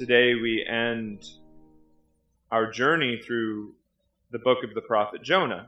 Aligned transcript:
today 0.00 0.34
we 0.34 0.64
end 0.66 1.26
our 2.50 2.72
journey 2.72 3.20
through 3.22 3.74
the 4.30 4.38
book 4.38 4.64
of 4.64 4.72
the 4.72 4.80
prophet 4.80 5.22
Jonah. 5.22 5.66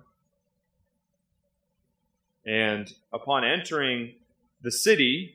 And 2.47 2.91
upon 3.13 3.45
entering 3.45 4.15
the 4.63 4.73
city, 4.73 5.35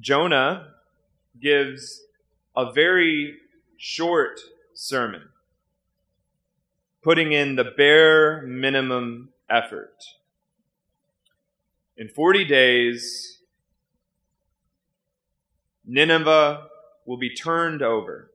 Jonah 0.00 0.70
gives 1.40 2.02
a 2.56 2.72
very 2.72 3.36
short 3.76 4.40
sermon, 4.74 5.22
putting 7.04 7.30
in 7.30 7.54
the 7.54 7.70
bare 7.76 8.42
minimum 8.42 9.28
effort. 9.48 9.94
In 11.96 12.08
40 12.08 12.46
days, 12.46 13.38
Nineveh 15.86 16.70
will 17.04 17.16
be 17.16 17.34
turned 17.34 17.82
over. 17.82 18.30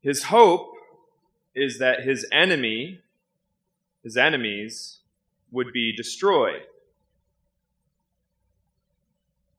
His 0.00 0.24
hope 0.24 0.72
is 1.54 1.78
that 1.78 2.04
his 2.04 2.26
enemy, 2.32 3.00
his 4.02 4.16
enemies, 4.16 4.98
would 5.50 5.72
be 5.72 5.94
destroyed. 5.94 6.62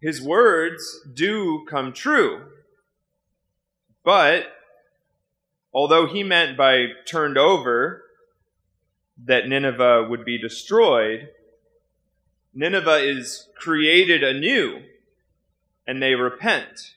His 0.01 0.21
words 0.21 1.01
do 1.13 1.65
come 1.69 1.91
true. 1.91 2.45
But 4.03 4.45
although 5.73 6.07
he 6.07 6.23
meant 6.23 6.57
by 6.57 6.87
turned 7.05 7.37
over 7.37 8.03
that 9.25 9.47
Nineveh 9.47 10.07
would 10.09 10.23
be 10.23 10.37
destroyed, 10.37 11.29
Nineveh 12.53 13.03
is 13.03 13.49
created 13.55 14.23
anew 14.23 14.81
and 15.89 16.03
they 16.03 16.13
repent. 16.13 16.93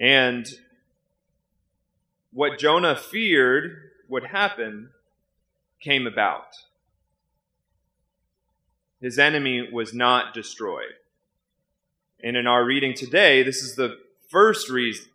And 0.00 0.48
what 2.32 2.58
Jonah 2.58 2.96
feared 2.96 3.90
would 4.08 4.24
happen 4.24 4.88
came 5.82 6.06
about. 6.06 6.56
His 9.02 9.18
enemy 9.18 9.68
was 9.70 9.92
not 9.92 10.32
destroyed. 10.32 10.94
And 12.24 12.38
in 12.38 12.46
our 12.46 12.64
reading 12.64 12.94
today, 12.94 13.42
this 13.42 13.62
is 13.62 13.74
the 13.74 13.98
first 14.30 14.70
reason, 14.70 15.10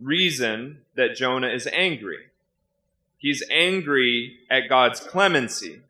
reason 0.00 0.78
that 0.94 1.16
Jonah 1.16 1.50
is 1.50 1.68
angry. 1.70 2.28
He's 3.18 3.42
angry 3.50 4.38
at 4.50 4.70
God's 4.70 5.00
clemency. 5.00 5.80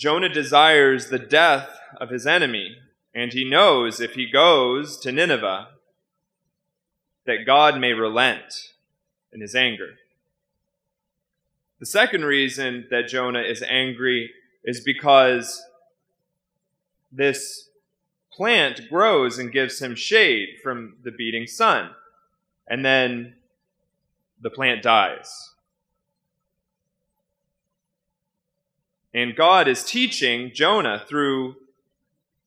Jonah 0.00 0.30
desires 0.30 1.08
the 1.08 1.18
death 1.18 1.78
of 2.00 2.08
his 2.08 2.26
enemy, 2.26 2.74
and 3.14 3.34
he 3.34 3.44
knows 3.44 4.00
if 4.00 4.14
he 4.14 4.24
goes 4.30 4.98
to 5.00 5.12
Nineveh 5.12 5.68
that 7.26 7.44
God 7.44 7.78
may 7.78 7.92
relent 7.92 8.72
in 9.30 9.42
his 9.42 9.54
anger. 9.54 9.96
The 11.80 11.84
second 11.84 12.24
reason 12.24 12.86
that 12.90 13.08
Jonah 13.08 13.42
is 13.42 13.62
angry 13.62 14.30
is 14.64 14.80
because 14.80 15.62
this 17.12 17.68
plant 18.32 18.88
grows 18.88 19.38
and 19.38 19.52
gives 19.52 19.82
him 19.82 19.94
shade 19.94 20.60
from 20.62 20.96
the 21.04 21.10
beating 21.10 21.46
sun. 21.46 21.90
And 22.66 22.82
then 22.82 23.34
the 24.40 24.48
plant 24.48 24.82
dies. 24.82 25.50
And 29.12 29.34
God 29.34 29.66
is 29.66 29.82
teaching 29.84 30.52
Jonah 30.54 31.02
through 31.08 31.56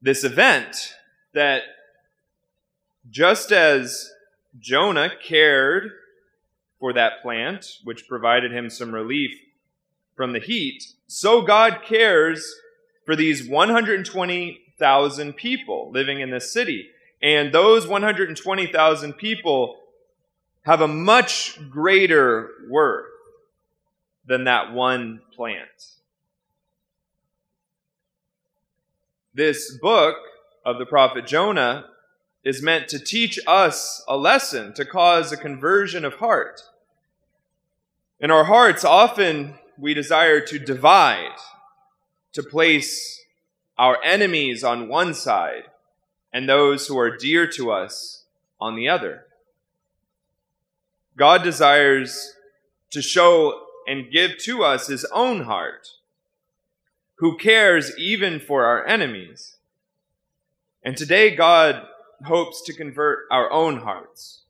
this 0.01 0.23
event 0.23 0.95
that 1.33 1.63
just 3.09 3.51
as 3.51 4.11
Jonah 4.59 5.11
cared 5.21 5.91
for 6.79 6.93
that 6.93 7.21
plant, 7.21 7.79
which 7.83 8.07
provided 8.07 8.51
him 8.51 8.69
some 8.69 8.93
relief 8.93 9.31
from 10.15 10.33
the 10.33 10.39
heat, 10.39 10.83
so 11.07 11.41
God 11.41 11.81
cares 11.85 12.55
for 13.05 13.15
these 13.15 13.47
120,000 13.47 15.33
people 15.33 15.91
living 15.91 16.19
in 16.21 16.29
this 16.29 16.51
city. 16.51 16.89
And 17.21 17.53
those 17.53 17.87
120,000 17.87 19.13
people 19.13 19.77
have 20.63 20.81
a 20.81 20.87
much 20.87 21.59
greater 21.69 22.49
worth 22.69 23.05
than 24.25 24.45
that 24.45 24.73
one 24.73 25.21
plant. 25.35 25.67
This 29.35 29.75
book 29.75 30.17
of 30.63 30.77
the 30.77 30.85
prophet 30.85 31.25
Jonah 31.25 31.85
is 32.43 32.61
meant 32.61 32.87
to 32.89 32.99
teach 32.99 33.39
us 33.47 34.03
a 34.07 34.15
lesson, 34.15 34.73
to 34.75 34.85
cause 34.85 35.31
a 35.31 35.37
conversion 35.37 36.05
of 36.05 36.15
heart. 36.15 36.61
In 38.19 38.29
our 38.29 38.43
hearts, 38.43 38.85
often 38.85 39.55
we 39.75 39.95
desire 39.95 40.39
to 40.41 40.59
divide, 40.59 41.35
to 42.33 42.43
place 42.43 43.25
our 43.75 43.97
enemies 44.03 44.63
on 44.63 44.87
one 44.87 45.15
side 45.15 45.63
and 46.31 46.47
those 46.47 46.85
who 46.85 46.99
are 46.99 47.17
dear 47.17 47.47
to 47.47 47.71
us 47.71 48.25
on 48.61 48.75
the 48.75 48.87
other. 48.87 49.25
God 51.17 51.41
desires 51.41 52.35
to 52.91 53.01
show 53.01 53.63
and 53.87 54.11
give 54.11 54.37
to 54.43 54.63
us 54.63 54.85
his 54.85 55.05
own 55.05 55.45
heart 55.45 55.87
who 57.15 57.37
cares 57.37 57.97
even 57.97 58.39
for 58.39 58.65
our 58.65 58.85
enemies. 58.85 59.57
And 60.83 60.97
today, 60.97 61.35
God 61.35 61.83
hopes 62.25 62.61
to 62.63 62.73
convert 62.73 63.25
our 63.31 63.51
own 63.51 63.79
hearts, 63.79 64.41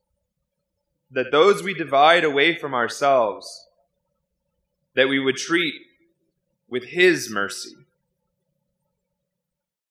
that 1.10 1.30
those 1.30 1.62
we 1.62 1.74
divide 1.74 2.24
away 2.24 2.56
from 2.56 2.74
ourselves, 2.74 3.68
that 4.94 5.08
we 5.08 5.18
would 5.18 5.36
treat 5.36 5.74
with 6.68 6.84
His 6.84 7.30
mercy. 7.30 7.74